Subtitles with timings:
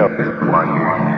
[0.00, 1.09] up is blinding.